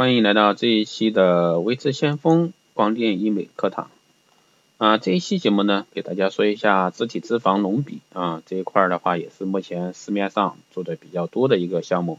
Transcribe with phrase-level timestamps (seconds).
[0.00, 3.90] 欢迎来到这一期的微智先锋光电医美课堂。
[4.78, 12.18] 啊，这一期节目呢，给大家说一下自体脂肪隆鼻啊这一块的话，也是目前市面上做的比较多的一个项目。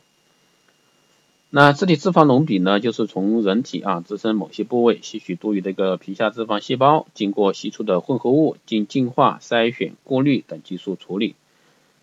[1.49, 11.33] 那自体脂肪隆鼻呢，就是从人体啊自身某些部位吸取多余的一个皮下脂肪细胞，经过析出的混合物，经净化、筛选、过滤等技术处理，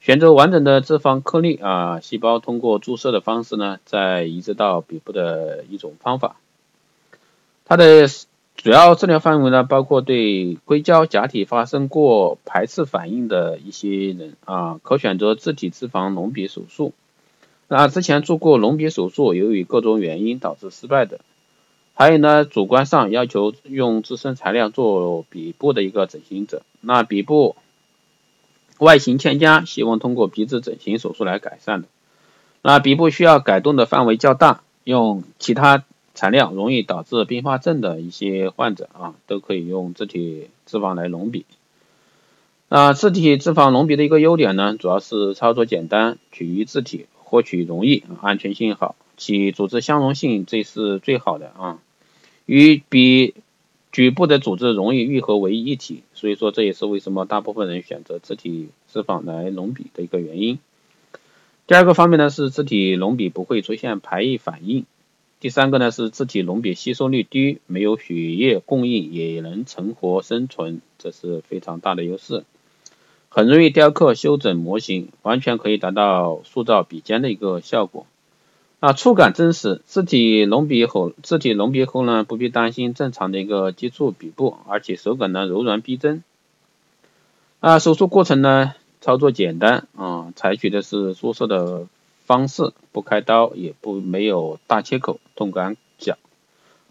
[0.00, 6.36] 选择完整的脂肪颗粒啊细胞，通过注射的方式呢，再移植到鼻部的一种方法。
[7.64, 8.08] 它的
[8.56, 16.92] 主要治疗范围呢，包括对硅胶假体发生过排斥反应的一些人啊，可选择自体脂肪隆鼻手术。
[17.66, 21.20] 那之前做过隆鼻手术，由于各种原因导致失败的，
[21.92, 27.56] 还有呢，主观上要求用自身材料做鼻部的一个整形者，那鼻部
[28.78, 31.88] 外形欠佳，希望通过鼻子整形手术来改善的，
[32.62, 41.44] 那鼻部需要改动的范围较大，用其他材料容易导致并发症的一些患者啊，都可以用自体脂肪来隆鼻。
[42.68, 47.06] 那自体脂肪隆鼻的一个优点呢，主要是操作简单，取于自体。
[47.30, 51.78] 获取容易，安全性好，其组织相容性这是最好的啊，
[52.46, 53.34] 与比
[53.90, 60.58] 局部的组织容易愈合为一体，所以说这也是为什么大部分人选择自体脂肪来隆鼻的一个原因。
[61.66, 64.84] 第二个方面呢是自体隆鼻不会出现排异反应，
[65.40, 72.44] 第三个呢是自体隆鼻吸收率低，没有血液供应也能存活生存，这是非常大的优势。
[73.30, 78.06] 很容易雕刻修整模型，完全可以达到塑造鼻尖的一个效果。
[78.80, 86.22] 啊，触感真实，自体隆鼻后，自体隆鼻后呢，不必担心正常的一个接触鼻部，而且手感呢柔软逼真。
[87.58, 91.88] 啊，手术过程呢操作简单啊，采取的是注射的
[92.24, 96.16] 方式，不开刀，也不没有大切口，痛感小，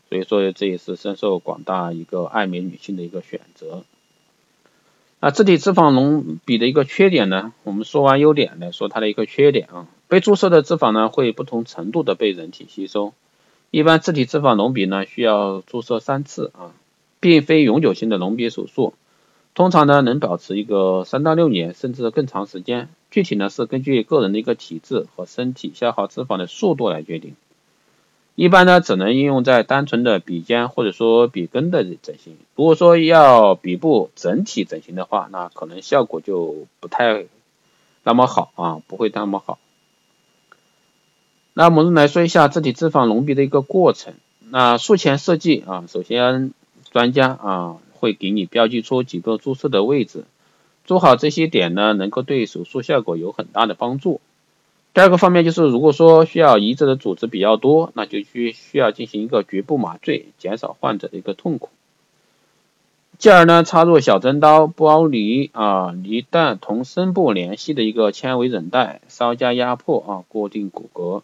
[0.10, 3.86] 所以说这也是深受广大一个爱美女性的一个选择。
[5.22, 13.14] 啊，自体脂肪隆鼻的一个缺点呢，我们说完优点来说它的一个缺点啊，被注射的脂肪呢会不同程度的被人体吸收，
[13.72, 16.72] 一般自体脂肪隆鼻呢需要注射三次啊，
[17.20, 18.94] 并非永久性的隆鼻手术，
[19.54, 27.36] 通常呢能保持一个三到六年甚至更长时间，具体呢是根据个人的一个体质和身体消耗脂肪的速度来决定。
[28.36, 32.38] 一般呢，只能应用在单纯的鼻尖或者说鼻根的整形。
[32.56, 37.26] 如果说要鼻部整体整形的话，那可能效果就不太
[38.04, 39.58] 那么好啊，不会那么好。
[41.58, 44.14] 那我们来说一下自体脂肪隆鼻的一个过程。
[44.52, 46.52] 那术前设计啊，首先
[46.92, 50.26] 专家啊会给你标记出几个注射的位置，
[50.86, 54.22] 做好这些点呢，能够对手术效果有很大的帮助。
[54.94, 61.70] 第二个方面就是，如果说需要移植的组织比较多，那就需需要进行一个局部麻醉，减少患者的一个痛苦。
[63.18, 71.24] 继而呢，插入小针刀剥离啊离蛋同深部联系的一个纤维韧带，稍加压迫啊固定骨骼。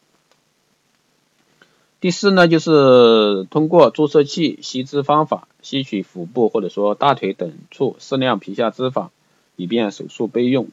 [2.03, 9.07] 第四呢，就是通过注射器吸脂方法吸取腹部或者说大腿等处适量皮下脂肪，
[9.55, 10.67] 以便手术备用。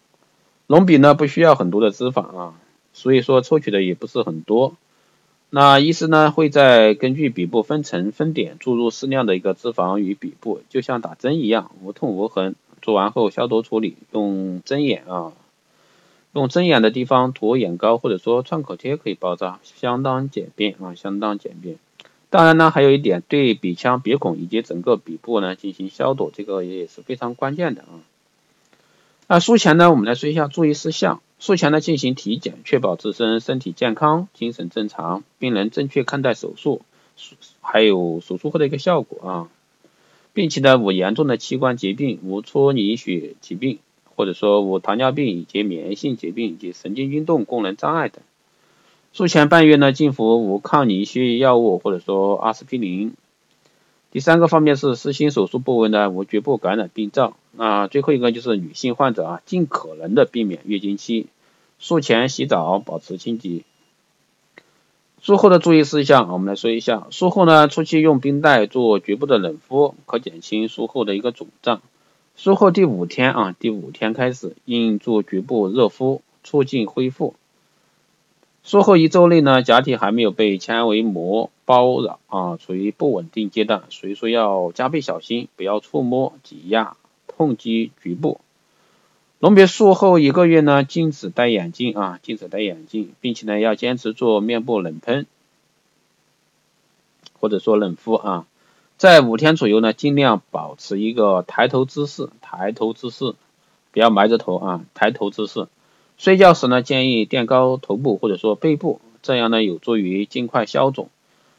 [0.67, 2.55] 隆鼻呢不需要很多的脂肪啊。
[2.93, 4.75] 所以说抽取的也不是很多，
[5.51, 12.57] 那医师呢会在根据鼻部分层分点注入适量的一个脂肪于鼻部，就像打针一样，无痛无痕。
[12.83, 15.31] 做完后消毒处理，用针眼啊，
[16.33, 21.77] 用针眼的地方涂眼膏或者说创可贴可以包扎，相当简便啊，相当简便。
[22.31, 27.99] 当然呢，还有一点，对鼻腔、鼻孔以及整个鼻部呢进行消毒，这个也是非常关键的啊。
[29.27, 31.21] 那术前呢，我们来说一下注意事项。
[31.41, 36.83] 术前呢进行体检，确保自身身体健康、精神正常，并能正确看待手术，
[37.61, 39.49] 还有手术后的一个效果啊，
[40.33, 43.79] 并且呢无严重的器官疾病、无出凝血疾病，
[44.17, 48.23] 或者说无糖尿病以及免疫性疾病以及神经运动功能障碍等。
[49.13, 53.15] 术前半月呢禁服无抗凝血药物或者说阿司匹林。
[54.13, 57.37] 第三个方面是实行手术部位呢无局部感染病灶。
[57.53, 61.27] 那最后一个就是女性患者啊，尽可能的避免月经期，
[61.79, 63.63] 术前洗澡保持清洁。
[65.21, 67.07] 术后的注意事项，我们来说一下。
[67.11, 71.83] 术后呢，初期用冰袋做局部的冷敷，可减轻术后的一个肿胀。
[72.37, 77.35] 术后第五天啊，第五天开始应做局部热敷，促进恢复。
[78.63, 86.97] 术后一周内呢，假体还没有被纤维膜包绕啊，处于不稳定阶段，所以说要加倍小心，不要触摸、挤压、
[87.27, 88.41] 碰击局部。
[89.39, 95.27] 隆鼻术后一个月呢，禁止戴眼镜啊，禁止戴眼镜，并且呢要坚持做面部冷喷。
[97.39, 98.47] 或者说冷敷啊，
[99.01, 103.33] 在五天左右呢，尽量保持一个抬头姿势，抬头姿势，
[103.93, 105.69] 不要埋着头啊，抬头姿势。
[106.19, 111.09] 睡觉时呢，建议垫高头部或者说背部，这样呢有助于尽快消肿。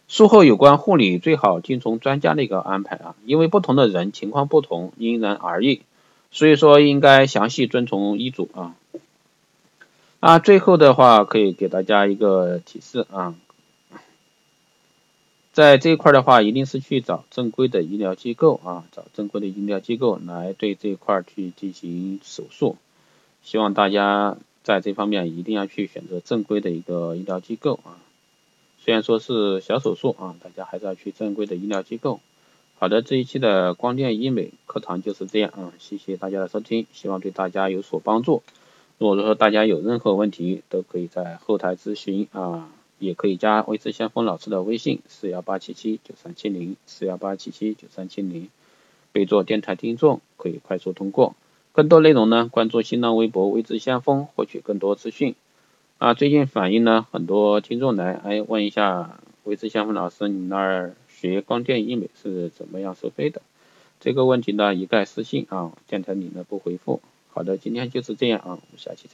[0.08, 5.82] 术后有关护理最好听从专家的一个安排啊，因为不同的人情况不同，因人而异，
[6.30, 8.76] 所以说应该详细遵从医嘱啊。
[10.20, 13.34] 啊，最后的话可以给大家一个提示啊，
[15.54, 22.78] 在这一块的话，一定是去找正规的医疗机构啊，找正规的医疗机构来对这一块去进行手术。
[23.44, 28.00] 希望大家在这方面一定要去选择正规的一个医疗机构啊。
[28.80, 32.22] 虽然说是小手术啊，大家还是要去正规的医疗机构。
[32.80, 38.42] 好的，这一期的光电医美课堂就是这样啊，谢谢大家的收听，希望对大家有所帮助。
[38.98, 42.70] 如果说大家有任何问题，都可以在后台咨询啊，
[43.02, 48.48] 也可以加微智先锋老师的微信四幺八七七九三七零四幺八七七九三七零，
[49.12, 51.36] 备注电台听众，可以快速通过。
[51.72, 55.34] 更多内容呢，关注新浪微博微智先锋，获取更多资讯。
[55.98, 63.42] 啊，最近反映呢，很多听众来哎问一下微智先锋老师，你那儿学光电医美是怎么样收费的？
[64.00, 67.02] 这个问题呢，一概私信啊，电台里呢不回复。
[67.34, 69.10] 好的，今天就是这样啊，我们下期再。